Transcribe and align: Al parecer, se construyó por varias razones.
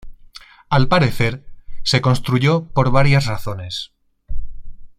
Al 0.67 0.87
parecer, 0.87 1.45
se 1.83 2.01
construyó 2.01 2.71
por 2.71 2.89
varias 2.89 3.27
razones. 3.27 3.91